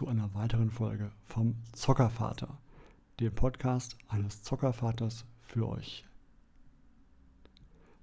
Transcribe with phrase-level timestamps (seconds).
[0.00, 2.56] zu einer weiteren Folge vom Zockervater,
[3.20, 6.06] dem Podcast eines Zockervaters für euch.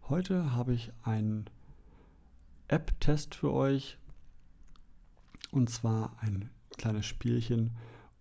[0.08, 1.50] Heute habe ich einen
[2.68, 3.98] App-Test für euch
[5.50, 7.76] und zwar ein kleines Spielchen,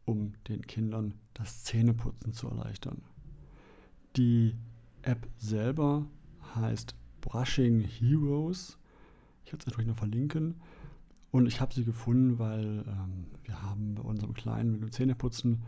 [0.07, 3.03] um den Kindern das Zähneputzen zu erleichtern.
[4.17, 4.57] Die
[5.03, 6.07] App selber
[6.55, 8.79] heißt Brushing Heroes.
[9.45, 10.63] Ich werde es natürlich noch verlinken.
[11.37, 15.65] Und ich habe sie gefunden, weil ähm, wir haben bei unserem Kleinen mit dem Zähneputzen,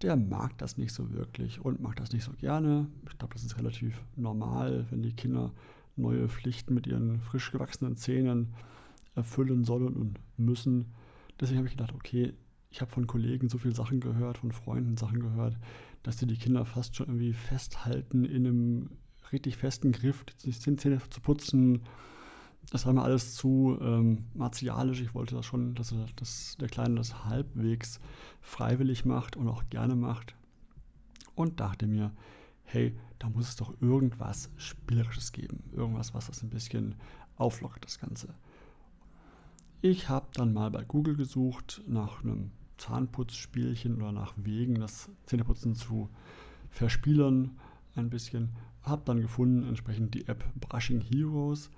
[0.00, 2.86] der mag das nicht so wirklich und mag das nicht so gerne.
[3.06, 5.52] Ich glaube, das ist relativ normal, wenn die Kinder
[5.94, 8.54] neue Pflichten mit ihren frisch gewachsenen Zähnen
[9.14, 10.94] erfüllen sollen und müssen.
[11.38, 12.32] Deswegen habe ich gedacht, okay,
[12.70, 15.58] ich habe von Kollegen so viele Sachen gehört, von Freunden Sachen gehört,
[16.02, 18.90] dass sie die Kinder fast schon irgendwie festhalten in einem
[19.32, 21.82] richtig festen Griff, die Zähne zu putzen.
[22.70, 25.00] Das war mir alles zu ähm, martialisch.
[25.00, 28.00] Ich wollte das schon, dass, dass der Kleine das halbwegs
[28.40, 30.34] freiwillig macht und auch gerne macht.
[31.34, 32.12] Und dachte mir,
[32.64, 35.64] hey, da muss es doch irgendwas Spielerisches geben.
[35.72, 36.94] Irgendwas, was das ein bisschen
[37.36, 38.34] auflockert, das Ganze.
[39.80, 45.74] Ich habe dann mal bei Google gesucht nach einem Zahnputzspielchen oder nach Wegen, das Zähneputzen
[45.74, 46.08] zu
[46.70, 47.58] verspielern
[47.94, 48.50] ein bisschen.
[48.82, 51.70] Habe dann gefunden entsprechend die App Brushing Heroes.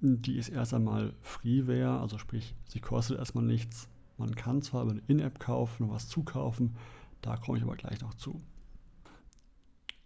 [0.00, 3.88] Die ist erst einmal Freeware, also sprich, sie kostet erstmal nichts.
[4.16, 6.76] Man kann zwar über eine In-App kaufen und was zukaufen,
[7.20, 8.40] da komme ich aber gleich noch zu.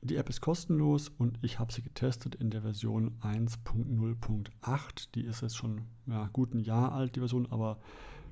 [0.01, 5.09] Die App ist kostenlos und ich habe sie getestet in der Version 1.0.8.
[5.15, 7.79] Die ist jetzt schon ja, gut ein Jahr alt, die Version, aber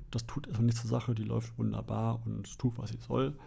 [0.09, 1.15] das tut erstmal nichts zur Sache.
[1.15, 3.37] Die läuft wunderbar und tut, was sie soll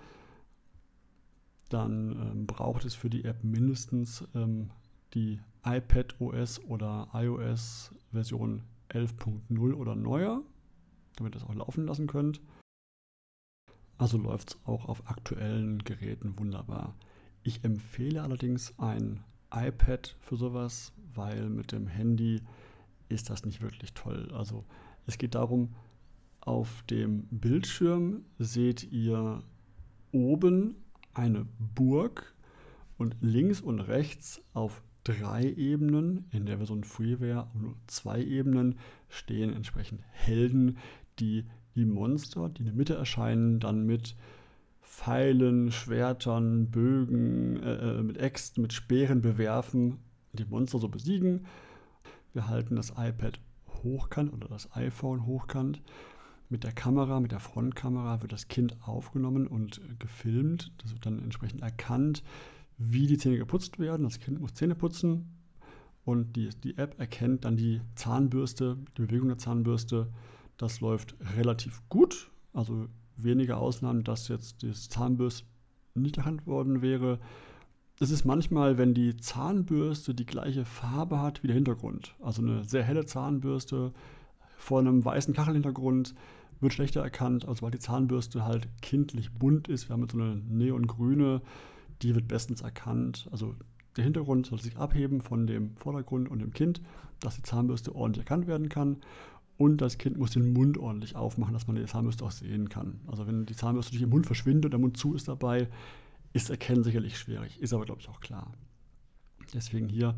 [1.74, 4.70] dann ähm, braucht es für die App mindestens ähm,
[5.14, 10.42] die iPad OS oder iOS Version 11.0 oder neuer,
[11.16, 12.40] damit ihr es auch laufen lassen könnt.
[13.96, 16.94] Also läuft es auch auf aktuellen Geräten wunderbar.
[17.42, 19.22] Ich empfehle allerdings ein
[19.52, 22.42] iPad für sowas, weil mit dem Handy
[23.08, 24.30] ist das nicht wirklich toll.
[24.32, 24.64] Also
[25.06, 25.74] es geht darum,
[26.40, 29.42] auf dem Bildschirm seht ihr
[30.12, 30.76] oben
[31.14, 32.34] eine Burg
[32.98, 38.78] und links und rechts auf drei Ebenen, in der Version Freeware nur zwei Ebenen,
[39.08, 40.78] stehen entsprechend Helden,
[41.18, 41.44] die
[41.74, 44.16] die Monster, die in der Mitte erscheinen, dann mit
[44.82, 49.98] Pfeilen, Schwertern, Bögen, äh, äh mit Äxten, mit Speeren bewerfen,
[50.32, 51.46] die Monster so besiegen.
[52.32, 53.40] Wir halten das iPad
[53.82, 55.82] hochkant oder das iPhone hochkant
[56.48, 60.72] mit der Kamera, mit der Frontkamera wird das Kind aufgenommen und gefilmt.
[60.78, 62.22] Das wird dann entsprechend erkannt,
[62.78, 64.04] wie die Zähne geputzt werden.
[64.04, 65.34] Das Kind muss Zähne putzen
[66.04, 70.12] und die, die App erkennt dann die Zahnbürste, die Bewegung der Zahnbürste.
[70.56, 72.30] Das läuft relativ gut.
[72.52, 75.46] Also wenige Ausnahmen, dass jetzt das Zahnbürste
[75.94, 77.20] nicht erkannt worden wäre.
[78.00, 82.16] Es ist manchmal, wenn die Zahnbürste die gleiche Farbe hat wie der Hintergrund.
[82.20, 83.92] Also eine sehr helle Zahnbürste
[84.56, 86.14] vor einem weißen Kachelhintergrund
[86.60, 89.88] wird schlechter erkannt, also weil die Zahnbürste halt kindlich bunt ist.
[89.88, 91.42] Wir haben jetzt so eine neongrüne,
[92.02, 93.28] die wird bestens erkannt.
[93.30, 93.54] Also
[93.96, 96.82] der Hintergrund soll sich abheben von dem Vordergrund und dem Kind,
[97.20, 98.98] dass die Zahnbürste ordentlich erkannt werden kann.
[99.56, 103.00] Und das Kind muss den Mund ordentlich aufmachen, dass man die Zahnbürste auch sehen kann.
[103.06, 105.68] Also wenn die Zahnbürste durch den Mund verschwindet und der Mund zu ist dabei,
[106.32, 107.60] ist Erkennen sicherlich schwierig.
[107.60, 108.52] Ist aber, glaube ich, auch klar.
[109.52, 110.16] Deswegen hier,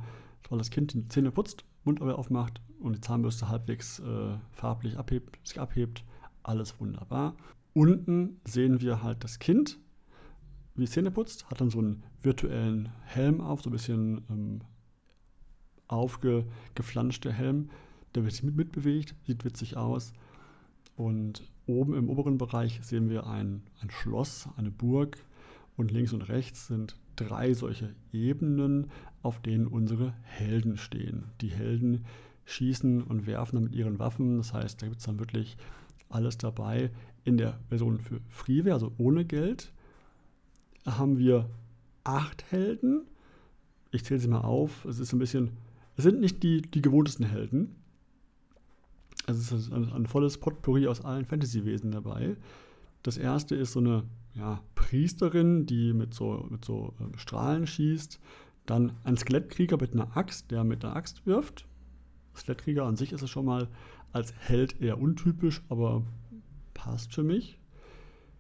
[0.48, 4.96] weil das Kind die Zähne putzt, Mund aber aufmacht und die Zahnbürste halbwegs äh, farblich
[4.96, 6.04] abhebt, sich abhebt,
[6.42, 7.36] alles wunderbar.
[7.74, 9.78] Unten sehen wir halt das Kind,
[10.76, 14.60] wie Zähne putzt, hat dann so einen virtuellen Helm auf, so ein bisschen ähm,
[15.88, 17.70] aufgeflanschter Helm,
[18.14, 20.12] der wird sich mit, mitbewegt, sieht witzig aus.
[20.96, 25.18] Und oben im oberen Bereich sehen wir ein, ein Schloss, eine Burg
[25.76, 28.90] und links und rechts sind drei solche Ebenen,
[29.22, 31.24] auf denen unsere Helden stehen.
[31.40, 32.04] Die Helden
[32.44, 34.38] schießen und werfen dann mit ihren Waffen.
[34.38, 35.56] Das heißt, da gibt es dann wirklich
[36.08, 36.90] alles dabei.
[37.24, 39.72] In der Version für Freeware, also ohne Geld,
[40.86, 41.50] haben wir
[42.04, 43.02] acht Helden.
[43.90, 44.84] Ich zähle sie mal auf.
[44.84, 45.50] Es ist ein bisschen,
[45.96, 47.76] es sind nicht die, die gewohntesten Helden.
[49.26, 52.36] Es ist ein, ein volles Potpourri aus allen Fantasy-Wesen dabei.
[53.02, 54.04] Das erste ist so eine
[54.34, 58.20] ja, Priesterin, die mit so, mit so äh, Strahlen schießt.
[58.66, 61.66] Dann ein Skelettkrieger mit einer Axt, der mit einer Axt wirft.
[62.36, 63.68] Skelettkrieger an sich ist es schon mal
[64.12, 66.02] als Held eher untypisch, aber
[66.74, 67.58] passt für mich.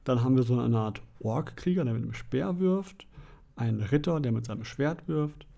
[0.06, 3.08] Dann haben wir so eine Art Ork-Krieger, der mit einem Speer wirft.
[3.56, 5.48] Einen Ritter, der mit seinem Schwert wirft.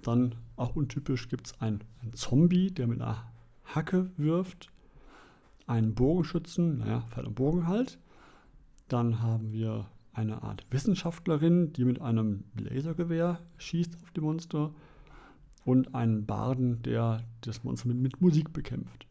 [0.00, 3.30] Dann, auch untypisch, gibt es einen, einen Zombie, der mit einer
[3.62, 4.70] Hacke wirft.
[5.66, 7.98] einen Bogenschützen, naja, Pfeil und Bogen halt.
[8.88, 14.72] Dann haben wir eine Art Wissenschaftlerin, die mit einem Lasergewehr schießt auf die Monster.
[15.66, 19.06] Und einen Barden, der das Monster mit, mit Musik bekämpft.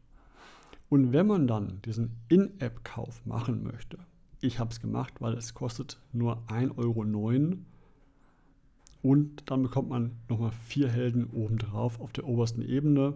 [0.90, 4.00] Und wenn man dann diesen In-App-Kauf machen möchte,
[4.44, 7.58] ich habe es gemacht, weil es kostet nur 1,09 Euro.
[9.02, 13.16] Und dann bekommt man nochmal vier Helden obendrauf auf der obersten Ebene.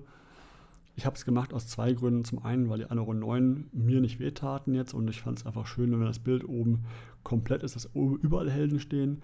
[0.96, 2.24] Ich habe es gemacht aus zwei Gründen.
[2.24, 5.68] Zum einen, weil die 1,09 Euro mir nicht wehtaten jetzt und ich fand es einfach
[5.68, 6.86] schön, wenn das Bild oben
[7.24, 9.22] komplett ist, dass oben überall Helden stehen.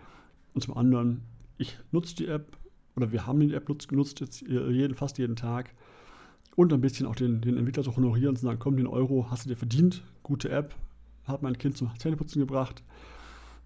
[0.53, 1.21] Und zum anderen,
[1.57, 2.57] ich nutze die App
[2.97, 5.73] oder wir haben die App genutzt jetzt jeden, fast jeden Tag
[6.55, 9.27] und ein bisschen auch den, den Entwickler zu honorieren und zu sagen, komm, den Euro
[9.31, 10.75] hast du dir verdient, gute App,
[11.25, 12.83] hat mein Kind zum Zähneputzen gebracht.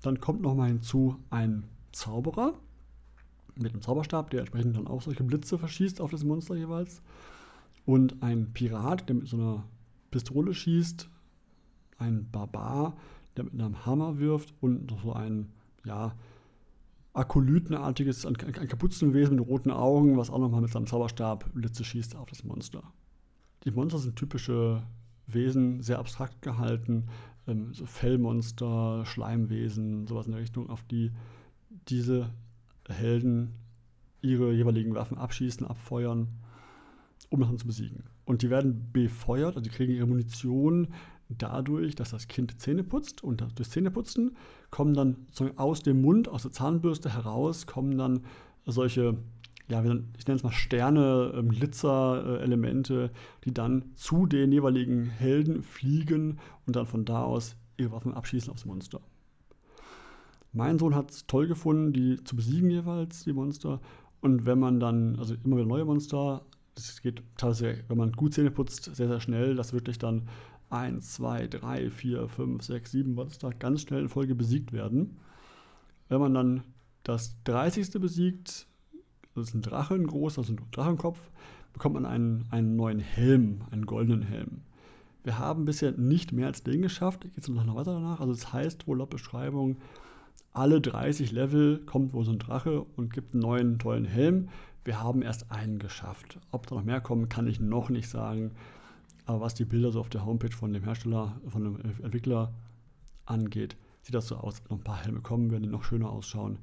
[0.02, 2.54] Dann kommt noch mal hinzu ein Zauberer
[3.56, 7.02] mit einem Zauberstab, der entsprechend dann auch solche Blitze verschießt auf das Monster jeweils.
[7.86, 9.64] Und ein Pirat, der mit so einer
[10.12, 11.10] Pistole schießt.
[11.98, 12.96] Ein Barbar,
[13.36, 14.54] der mit einem Hammer wirft.
[14.62, 15.50] Und so ein,
[15.86, 16.14] ja,
[17.14, 22.16] Akolytenartiges, ein, ein Kapuzenwesen mit roten Augen, was auch nochmal mit seinem Zauberstab Blitze schießt
[22.16, 22.84] auf das Monster.
[23.64, 24.84] Die Monster sind typische
[25.26, 27.08] Wesen, sehr abstrakt gehalten,
[27.48, 31.12] ähm, so Fellmonster, Schleimwesen, sowas in der Richtung, auf die
[31.88, 32.30] diese
[32.88, 33.54] Helden
[34.22, 36.28] ihre jeweiligen Waffen abschießen, abfeuern,
[37.30, 38.04] um dann zu besiegen.
[38.26, 40.90] Und die werden befeuert, also die kriegen ihre Munition
[41.30, 44.38] dadurch, dass das Kind Zähne putzt und durch Zähneputzen
[44.70, 45.28] kommen dann
[45.58, 48.22] aus dem Mund, aus der Zahnbürste heraus, kommen dann
[48.66, 49.18] solche,
[49.70, 53.12] ja, ich nenne es mal Sterne, ähm, Glitzer-Elemente,
[53.44, 58.52] die dann zu den jeweiligen Helden fliegen und dann von da aus ihre Waffen abschießen
[58.52, 59.02] aufs Monster.
[60.54, 63.82] Mein Sohn hat es toll gefunden, die zu besiegen jeweils, die Monster.
[64.22, 66.44] Und wenn man dann, also immer wieder neue Monster,
[66.74, 70.30] das geht teilweise, wenn man gut Zähne putzt, sehr, sehr schnell, dass wirklich dann
[70.70, 75.18] 1, 2, 3, 4, 5, 6, 7 Monster ganz schnell in Folge besiegt werden.
[76.08, 76.64] Wenn man dann
[77.04, 77.92] das 30.
[78.02, 78.67] besiegt,
[79.42, 81.20] das ist ein Drachen groß, also ein Drachenkopf,
[81.74, 84.62] bekommt man einen, einen neuen Helm, einen goldenen Helm.
[85.24, 87.22] Wir haben bisher nicht mehr als den geschafft.
[87.22, 88.22] Geht es noch weiter danach?
[88.22, 89.78] Also, das heißt wohl laut Beschreibung,
[90.54, 94.50] alle 30 Level kommt wohl so ein Drache und gibt einen neuen tollen Helm.
[94.84, 96.40] Wir haben erst einen geschafft.
[96.52, 98.52] Ob da noch mehr kommen, kann ich noch nicht sagen.
[99.26, 102.54] Aber was die Bilder so auf der Homepage von dem Hersteller, von dem Entwickler
[103.26, 104.64] angeht, sieht das so aus.
[104.70, 106.58] Noch ein paar Helme kommen, werden die noch schöner ausschauen.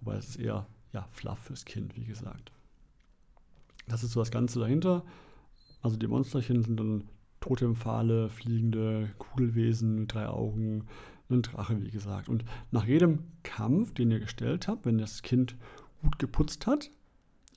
[0.00, 2.52] Wobei es ist eher ja, fluff fürs Kind, wie gesagt.
[3.88, 5.04] Das ist so das Ganze dahinter.
[5.82, 7.04] Also die Monsterchen sind dann
[7.40, 10.86] Totempfahle, fliegende Kugelwesen mit drei Augen,
[11.30, 12.28] ein Drache, wie gesagt.
[12.28, 15.56] Und nach jedem Kampf, den ihr gestellt habt, wenn das Kind
[16.02, 16.90] gut geputzt hat,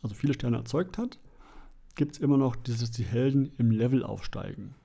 [0.01, 1.19] also viele Sterne erzeugt hat,
[1.95, 4.75] gibt es immer noch dieses, die Helden im Level aufsteigen.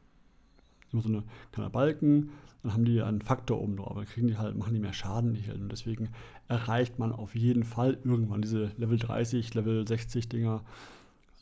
[0.93, 2.31] Immer so eine kleiner Balken,
[2.62, 3.94] dann haben die einen Faktor oben drauf.
[3.94, 5.64] Dann kriegen die halt, machen die mehr Schaden, die Helden.
[5.64, 6.11] Und deswegen
[6.49, 10.62] erreicht man auf jeden Fall irgendwann diese Level 30, Level 60 Dinger.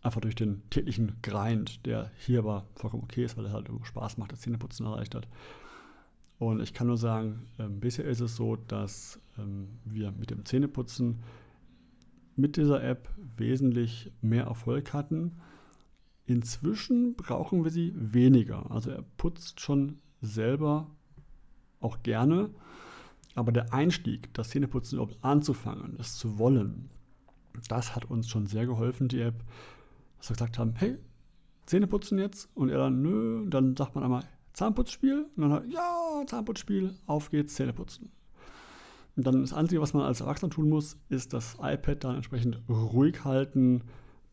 [0.03, 4.19] Einfach durch den täglichen Grind, der hier aber vollkommen okay ist, weil er halt Spaß
[4.19, 5.27] macht, das Zähneputzen erleichtert.
[6.39, 10.45] Und ich kann nur sagen, ähm, bisher ist es so, dass ähm, wir mit dem
[10.45, 11.23] Zähneputzen
[12.37, 15.33] mit dieser App wesentlich mehr Erfolg hatten.
[16.27, 18.71] Inzwischen brauchen wir sie weniger.
[18.71, 20.91] Also er putzt schon selber
[21.81, 22.51] auch gerne.
[23.35, 26.91] Aber der Einstieg, das Zähneputzen überhaupt anzufangen, es zu wollen,
[27.69, 29.45] das hat uns schon sehr geholfen, die App.
[30.19, 30.99] Dass wir gesagt haben, hey,
[31.67, 32.49] Zähneputzen jetzt?
[32.55, 33.43] Und er dann, nö.
[33.43, 35.27] Und dann sagt man einmal, Zahnputzspiel.
[35.37, 38.11] Und dann halt, ja, Zahnputzspiel, auf geht's, Zähneputzen.
[39.17, 42.61] Und dann das Einzige, was man als Erwachsener tun muss, ist das iPad dann entsprechend
[42.69, 43.83] ruhig halten,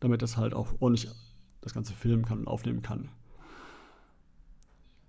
[0.00, 1.10] damit das halt auch ordentlich
[1.64, 3.08] das Ganze filmen kann und aufnehmen kann.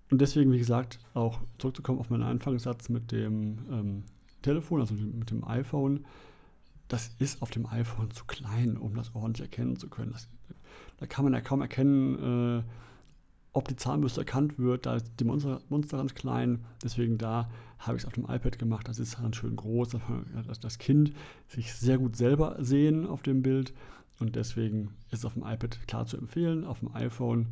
[0.10, 4.04] Und deswegen, wie gesagt, auch zurückzukommen auf meinen Anfangssatz mit dem ähm,
[4.42, 6.06] Telefon, also mit dem iPhone.
[6.88, 10.12] Das ist auf dem iPhone zu klein, um das ordentlich erkennen zu können.
[10.12, 10.28] Das,
[10.98, 12.64] da kann man ja kaum erkennen, äh,
[13.52, 14.86] ob die Zahnbürste erkannt wird.
[14.86, 16.64] Da ist die Monster, Monster ganz klein.
[16.84, 18.88] Deswegen da habe ich es auf dem iPad gemacht.
[18.88, 19.98] Das ist dann schön groß,
[20.48, 21.14] dass das Kind
[21.48, 23.74] sich sehr gut selber sehen auf dem Bild.
[24.20, 26.64] Und deswegen ist es auf dem iPad klar zu empfehlen.
[26.64, 27.48] Auf dem iPhone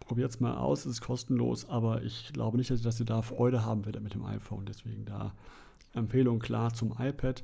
[0.00, 3.64] probiert es mal aus, es ist kostenlos, aber ich glaube nicht, dass ihr da Freude
[3.64, 4.64] haben werdet mit dem iPhone.
[4.64, 5.34] Deswegen da
[5.92, 7.42] Empfehlung klar zum iPad.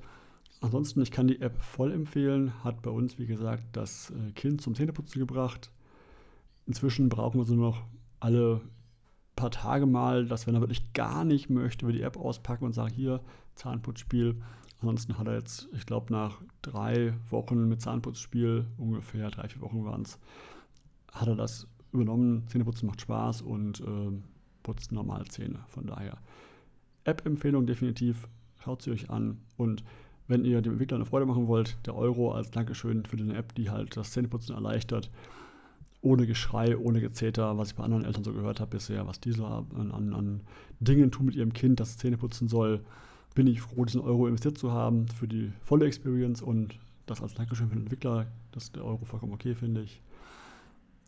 [0.60, 2.64] Ansonsten, ich kann die App voll empfehlen.
[2.64, 5.70] Hat bei uns, wie gesagt, das äh, Kind zum Zähneputzen gebracht.
[6.66, 7.82] Inzwischen brauchen wir so noch
[8.20, 8.62] alle
[9.36, 12.72] paar Tage mal, dass wenn er wirklich gar nicht möchte, wir die App auspacken und
[12.72, 13.20] sagen, hier,
[13.56, 14.40] Zahnputzspiel,
[14.84, 19.82] Ansonsten hat er jetzt, ich glaube, nach drei Wochen mit Zahnputzspiel, ungefähr drei, vier Wochen
[19.86, 20.18] waren es,
[21.10, 22.44] hat er das übernommen.
[22.48, 24.12] Zähneputzen macht Spaß und äh,
[24.62, 25.60] putzt normal Zähne.
[25.68, 26.18] Von daher
[27.04, 28.28] App-Empfehlung definitiv,
[28.62, 29.84] schaut sie euch an und
[30.28, 33.54] wenn ihr dem Entwickler eine Freude machen wollt, der Euro als Dankeschön für eine App,
[33.54, 35.10] die halt das Zähneputzen erleichtert,
[36.02, 39.32] ohne Geschrei, ohne Gezeter, was ich bei anderen Eltern so gehört habe bisher, was die
[39.32, 40.40] so an, an, an
[40.78, 42.84] Dingen tun mit ihrem Kind, das Zähne putzen soll,
[43.34, 47.34] bin ich froh, diesen Euro investiert zu haben für die volle Experience und das als
[47.34, 48.26] Dankeschön für den Entwickler.
[48.52, 50.00] Das ist der Euro vollkommen okay, finde ich.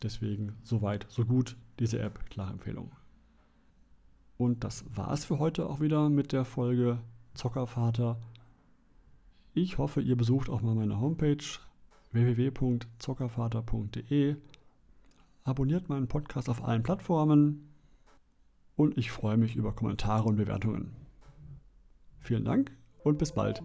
[0.02, 2.92] Deswegen soweit, so gut diese App, klare Empfehlung.
[4.36, 6.98] Und das war es für heute auch wieder mit der Folge
[7.34, 8.18] Zockervater.
[9.54, 11.38] Ich hoffe, ihr besucht auch mal meine Homepage
[12.12, 14.36] www.zockervater.de.
[15.44, 17.68] Abonniert meinen Podcast auf allen Plattformen
[18.74, 21.05] und ich freue mich über Kommentare und Bewertungen.
[22.26, 22.72] Vielen Dank
[23.04, 23.62] und bis bald.